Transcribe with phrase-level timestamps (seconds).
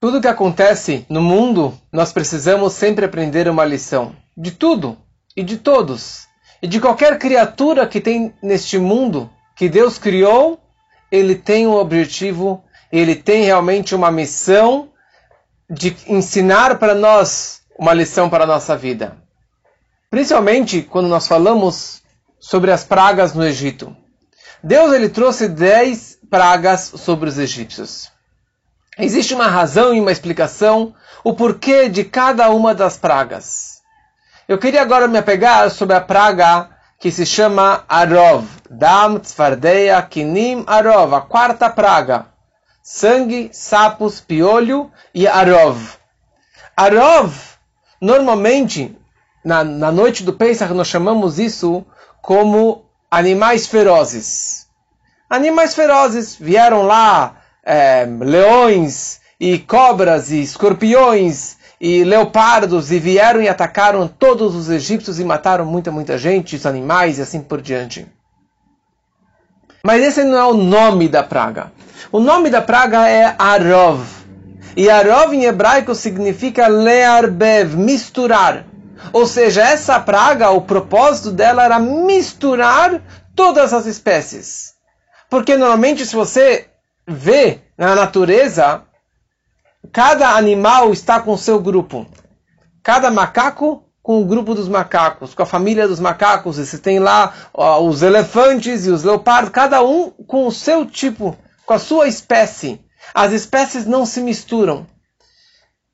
[0.00, 4.16] Tudo que acontece no mundo, nós precisamos sempre aprender uma lição.
[4.34, 4.96] De tudo
[5.36, 6.26] e de todos.
[6.62, 10.58] E de qualquer criatura que tem neste mundo, que Deus criou,
[11.12, 14.90] ele tem um objetivo, ele tem realmente uma missão
[15.68, 19.18] de ensinar para nós uma lição para a nossa vida.
[20.08, 22.02] Principalmente quando nós falamos
[22.38, 23.94] sobre as pragas no Egito.
[24.64, 28.10] Deus ele trouxe dez pragas sobre os egípcios.
[29.00, 30.94] Existe uma razão e uma explicação
[31.24, 33.80] o porquê de cada uma das pragas.
[34.48, 38.46] Eu queria agora me apegar sobre a praga que se chama Arov.
[38.68, 41.14] Dam, Tzfardeia, Kinim, Arov.
[41.14, 42.26] A quarta praga.
[42.82, 45.96] Sangue, sapos, piolho e Arov.
[46.76, 47.34] Arov,
[48.00, 48.98] normalmente,
[49.44, 51.84] na, na noite do Pesach, nós chamamos isso
[52.20, 54.66] como animais ferozes.
[55.28, 57.39] Animais ferozes vieram lá,
[57.70, 65.20] é, leões e cobras e escorpiões e leopardos e vieram e atacaram todos os egípcios
[65.20, 68.08] e mataram muita, muita gente, os animais e assim por diante.
[69.84, 71.72] Mas esse não é o nome da praga.
[72.10, 74.04] O nome da praga é Arov.
[74.76, 78.66] E Arov em hebraico significa learbev, misturar.
[79.12, 83.00] Ou seja, essa praga, o propósito dela era misturar
[83.36, 84.74] todas as espécies.
[85.30, 86.69] Porque normalmente se você
[87.10, 88.82] vê na natureza,
[89.92, 92.06] cada animal está com seu grupo.
[92.82, 96.58] Cada macaco com o grupo dos macacos, com a família dos macacos.
[96.58, 100.86] E você tem lá ó, os elefantes e os leopardos, cada um com o seu
[100.86, 101.36] tipo,
[101.66, 102.80] com a sua espécie.
[103.14, 104.86] As espécies não se misturam.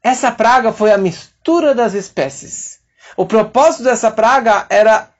[0.02, 2.78] Essa praga foi a mistura das espécies.
[3.16, 5.10] O propósito dessa praga era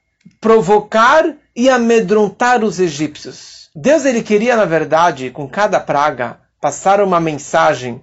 [0.40, 3.55] provocar e amedrontar os egípcios.
[3.78, 8.02] Deus ele queria, na verdade, com cada praga, passar uma mensagem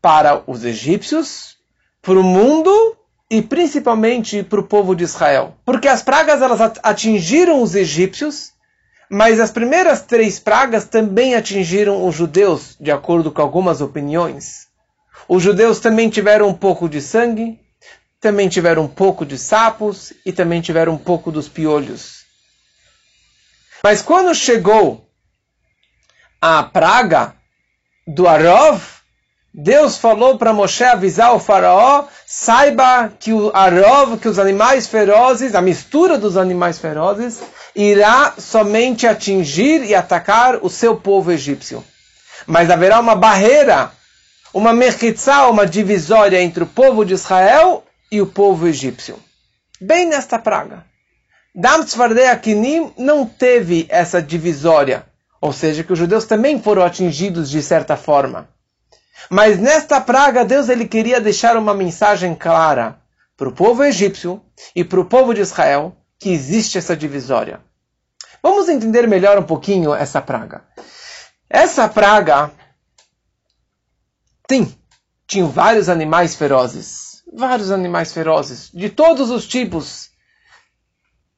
[0.00, 1.58] para os egípcios,
[2.00, 2.96] para o mundo
[3.30, 5.54] e principalmente para o povo de Israel.
[5.66, 8.52] Porque as pragas elas atingiram os egípcios,
[9.10, 14.66] mas as primeiras três pragas também atingiram os judeus, de acordo com algumas opiniões.
[15.28, 17.60] Os judeus também tiveram um pouco de sangue,
[18.18, 22.21] também tiveram um pouco de sapos e também tiveram um pouco dos piolhos.
[23.82, 25.08] Mas quando chegou
[26.40, 27.34] a praga
[28.06, 28.80] do Arov,
[29.54, 35.54] Deus falou para Moshe avisar o faraó, saiba que o arov, que os animais ferozes,
[35.54, 37.42] a mistura dos animais ferozes,
[37.76, 41.84] irá somente atingir e atacar o seu povo egípcio.
[42.46, 43.92] Mas haverá uma barreira,
[44.54, 49.18] uma mechitzá, uma divisória entre o povo de Israel e o povo egípcio.
[49.78, 50.91] Bem nesta praga.
[51.54, 55.06] Dam Tzvardei Kinim não teve essa divisória.
[55.40, 58.48] Ou seja, que os judeus também foram atingidos de certa forma.
[59.28, 62.98] Mas nesta praga, Deus ele queria deixar uma mensagem clara
[63.36, 64.40] para o povo egípcio
[64.74, 67.60] e para o povo de Israel que existe essa divisória.
[68.42, 70.64] Vamos entender melhor um pouquinho essa praga.
[71.50, 72.50] Essa praga,
[74.48, 74.72] sim,
[75.26, 80.11] tinha vários animais ferozes, vários animais ferozes, de todos os tipos,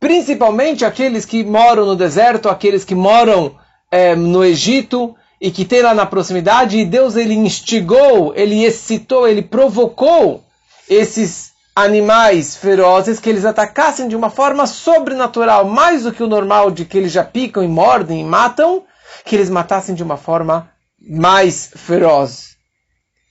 [0.04, 3.56] principalmente aqueles que moram no deserto, aqueles que moram
[3.90, 9.26] é, no Egito, e que tem lá na proximidade, e Deus ele instigou, ele excitou,
[9.26, 10.44] ele provocou
[10.90, 16.70] esses animais ferozes que eles atacassem de uma forma sobrenatural, mais do que o normal
[16.70, 18.84] de que eles já picam e mordem e matam,
[19.24, 20.70] que eles matassem de uma forma
[21.00, 22.56] mais feroz.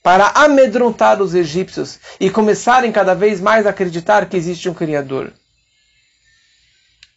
[0.02, 5.32] Para amedrontar os egípcios e começarem cada vez mais a acreditar que existe um Criador.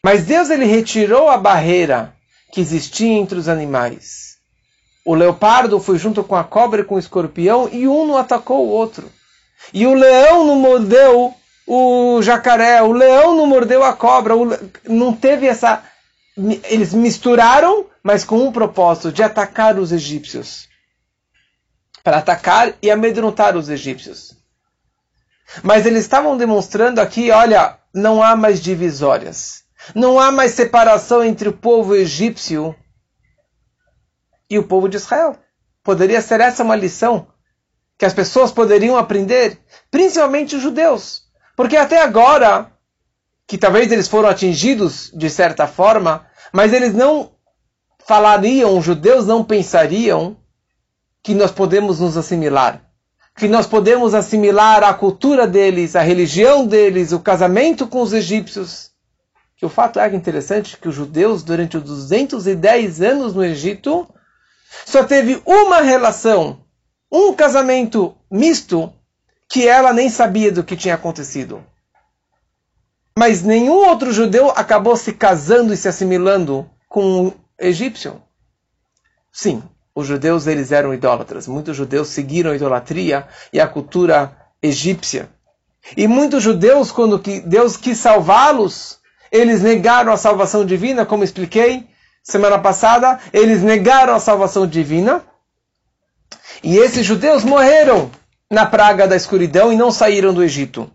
[0.07, 2.15] Mas Deus ele retirou a barreira
[2.53, 4.37] que existia entre os animais.
[5.03, 8.65] O leopardo foi junto com a cobra e com o escorpião e um não atacou
[8.65, 9.11] o outro.
[9.73, 11.33] E o leão não mordeu
[11.67, 14.33] o jacaré, o leão não mordeu a cobra,
[14.85, 15.83] não teve essa.
[16.69, 20.69] Eles misturaram, mas com um propósito de atacar os egípcios.
[22.01, 24.37] Para atacar e amedrontar os egípcios.
[25.61, 29.66] Mas eles estavam demonstrando aqui: olha, não há mais divisórias.
[29.95, 32.75] Não há mais separação entre o povo egípcio
[34.49, 35.37] e o povo de Israel.
[35.83, 37.27] Poderia ser essa uma lição
[37.97, 41.23] que as pessoas poderiam aprender, principalmente os judeus.
[41.55, 42.71] Porque até agora,
[43.47, 47.31] que talvez eles foram atingidos de certa forma, mas eles não
[48.05, 50.37] falariam, os judeus não pensariam
[51.23, 52.83] que nós podemos nos assimilar.
[53.35, 58.91] Que nós podemos assimilar a cultura deles, a religião deles, o casamento com os egípcios.
[59.57, 64.07] Que o fato é interessante que os judeus, durante os 210 anos no Egito,
[64.85, 66.61] só teve uma relação
[67.11, 68.93] um casamento misto
[69.49, 71.63] que ela nem sabia do que tinha acontecido.
[73.17, 78.21] Mas nenhum outro judeu acabou se casando e se assimilando com um egípcio.
[79.31, 79.63] Sim,
[79.95, 81.47] os judeus eles eram idólatras.
[81.47, 85.29] Muitos judeus seguiram a idolatria e a cultura egípcia.
[85.95, 88.99] E muitos judeus, quando Deus quis salvá-los,
[89.31, 91.87] eles negaram a salvação divina, como expliquei
[92.23, 95.21] semana passada, eles negaram a salvação divina.
[96.61, 98.11] E esses judeus morreram
[98.49, 100.91] na praga da escuridão e não saíram do Egito.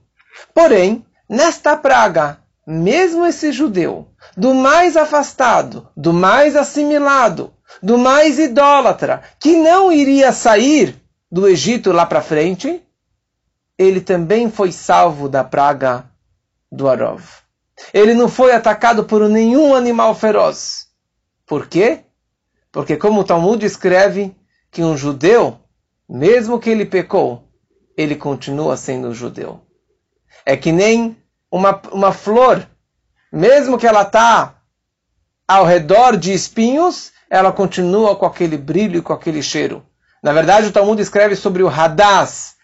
[0.54, 7.52] Porém, nesta praga, mesmo esse judeu, do mais afastado, do mais assimilado,
[7.82, 10.96] do mais idólatra, que não iria sair
[11.30, 12.82] do Egito lá para frente,
[13.78, 16.04] ele também foi salvo da praga
[16.70, 17.41] do Arov.
[17.92, 20.86] Ele não foi atacado por nenhum animal feroz.
[21.46, 22.00] Por quê?
[22.70, 24.34] Porque, como o Talmud escreve,
[24.70, 25.60] que um judeu
[26.08, 27.48] mesmo que ele pecou,
[27.96, 29.60] ele continua sendo judeu.
[30.44, 31.16] É que nem
[31.50, 32.68] uma, uma flor,
[33.32, 34.56] mesmo que ela está
[35.46, 39.84] ao redor de espinhos, ela continua com aquele brilho e com aquele cheiro.
[40.22, 42.56] Na verdade, o Talmud escreve sobre o Hadaz,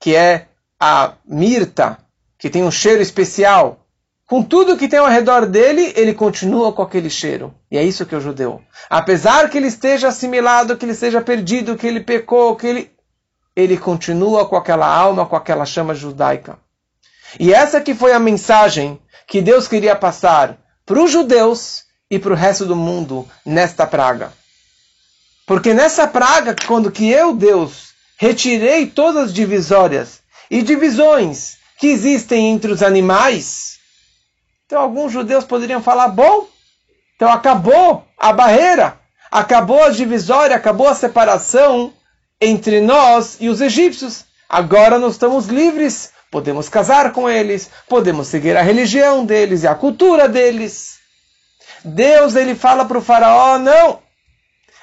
[0.00, 0.46] que é
[0.78, 1.98] a mirta,
[2.38, 3.84] que tem um cheiro especial.
[4.28, 7.54] Com tudo que tem ao redor dele, ele continua com aquele cheiro.
[7.70, 8.60] E é isso que é o judeu.
[8.90, 12.90] Apesar que ele esteja assimilado, que ele esteja perdido, que ele pecou, que ele.
[13.56, 16.58] Ele continua com aquela alma, com aquela chama judaica.
[17.40, 22.32] E essa que foi a mensagem que Deus queria passar para os judeus e para
[22.32, 24.32] o resto do mundo nesta praga.
[25.46, 30.20] Porque nessa praga, quando que eu, Deus, retirei todas as divisórias
[30.50, 33.77] e divisões que existem entre os animais,
[34.68, 36.46] então alguns judeus poderiam falar: bom,
[37.16, 39.00] então acabou a barreira,
[39.30, 41.90] acabou a divisória, acabou a separação
[42.38, 44.26] entre nós e os egípcios.
[44.46, 49.74] Agora nós estamos livres, podemos casar com eles, podemos seguir a religião deles e a
[49.74, 50.98] cultura deles.
[51.82, 54.00] Deus ele fala para o faraó: não,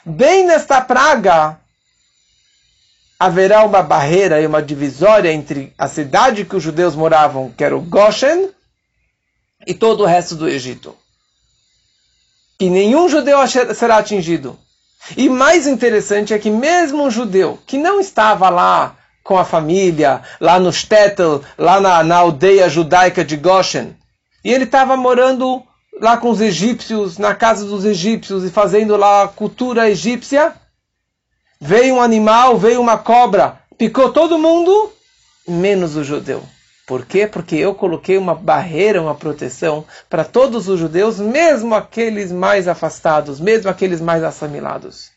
[0.03, 1.59] bem nesta praga
[3.19, 7.77] haverá uma barreira e uma divisória entre a cidade que os judeus moravam, que era
[7.77, 8.49] o Goshen,
[9.65, 10.95] e todo o resto do Egito.
[12.59, 13.37] E nenhum judeu
[13.73, 14.57] será atingido.
[15.15, 20.21] E mais interessante é que mesmo um judeu que não estava lá com a família,
[20.39, 23.95] lá no Shtetl, lá na, na aldeia judaica de Goshen,
[24.43, 25.63] e ele estava morando
[25.99, 30.53] lá com os egípcios, na casa dos egípcios e fazendo lá a cultura egípcia,
[31.59, 34.91] veio um animal, veio uma cobra, picou todo mundo,
[35.47, 36.43] menos o judeu.
[36.85, 37.25] Por quê?
[37.25, 43.39] Porque eu coloquei uma barreira, uma proteção para todos os judeus, mesmo aqueles mais afastados,
[43.39, 45.11] mesmo aqueles mais assimilados.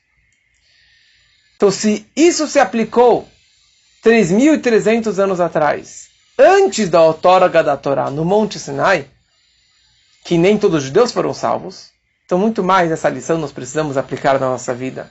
[1.56, 3.28] Então, se isso se aplicou
[4.02, 9.06] 3.300 anos atrás, antes da outorga da Torá no Monte Sinai,
[10.24, 11.90] que nem todos os judeus foram salvos,
[12.24, 15.10] então muito mais essa lição nós precisamos aplicar na nossa vida.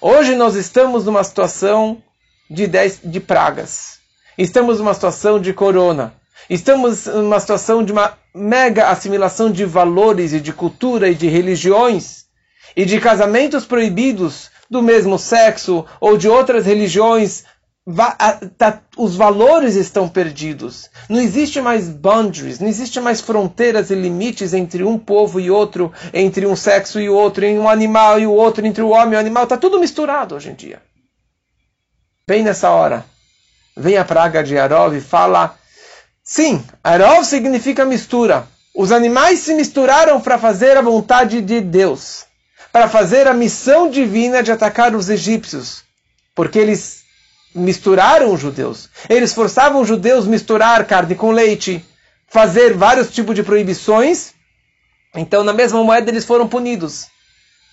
[0.00, 2.00] Hoje nós estamos numa situação
[2.48, 3.97] de, dez, de pragas
[4.38, 6.14] Estamos numa situação de corona.
[6.48, 12.26] Estamos numa situação de uma mega assimilação de valores e de cultura e de religiões
[12.76, 17.42] e de casamentos proibidos do mesmo sexo ou de outras religiões.
[18.56, 20.88] Tá, os valores estão perdidos.
[21.08, 25.92] Não existe mais boundaries, não existe mais fronteiras e limites entre um povo e outro,
[26.14, 29.16] entre um sexo e outro, entre um animal e o outro, entre o homem e
[29.16, 29.44] o animal.
[29.44, 30.80] Está tudo misturado hoje em dia.
[32.24, 33.04] Bem nessa hora
[33.78, 35.56] vem a praga de Arov e fala:
[36.22, 38.46] sim, Arov significa mistura.
[38.74, 42.26] Os animais se misturaram para fazer a vontade de Deus,
[42.72, 45.82] para fazer a missão divina de atacar os egípcios,
[46.34, 47.02] porque eles
[47.54, 48.88] misturaram os judeus.
[49.08, 51.84] Eles forçavam os judeus a misturar carne com leite,
[52.28, 54.32] fazer vários tipos de proibições.
[55.14, 57.06] Então, na mesma moeda, eles foram punidos.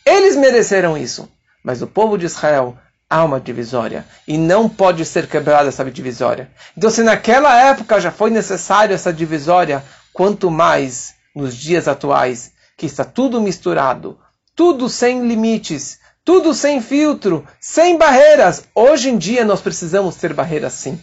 [0.05, 1.29] Eles mereceram isso.
[1.63, 2.77] Mas o povo de Israel
[3.09, 6.49] há uma divisória e não pode ser quebrada essa divisória.
[6.77, 9.83] Então, se naquela época já foi necessário essa divisória,
[10.13, 14.17] quanto mais nos dias atuais, que está tudo misturado,
[14.55, 18.63] tudo sem limites, tudo sem filtro, sem barreiras.
[18.73, 20.99] Hoje em dia nós precisamos ter barreiras sim.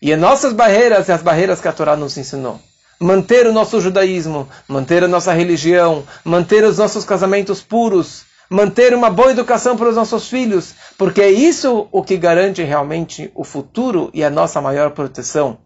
[0.00, 2.58] E as nossas barreiras e as barreiras que a Torá nos ensinou.
[2.98, 9.08] Manter o nosso judaísmo, manter a nossa religião, manter os nossos casamentos puros, manter uma
[9.08, 14.10] boa educação para os nossos filhos, porque é isso o que garante realmente o futuro
[14.12, 15.58] e a nossa maior proteção.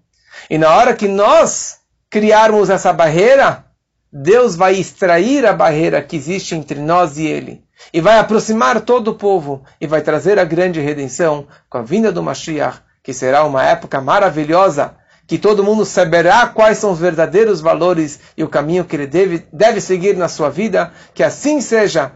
[0.51, 1.79] E na hora que nós
[2.11, 3.65] criarmos essa barreira,
[4.13, 9.09] Deus vai extrair a barreira que existe entre nós e Ele, e vai aproximar todo
[9.09, 13.45] o povo, e vai trazer a grande redenção com a vinda do Mashiach, que será
[13.45, 14.95] uma época maravilhosa,
[15.27, 19.47] que todo mundo saberá quais são os verdadeiros valores e o caminho que ele deve,
[19.51, 22.13] deve seguir na sua vida, que assim seja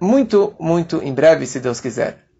[0.00, 2.31] muito, muito em breve, se Deus quiser.